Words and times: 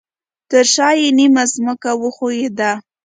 ترشاه 0.49 0.93
یې 0.99 1.09
نیمه 1.17 1.43
ځمکه 1.53 1.91
وښویده 2.01 2.71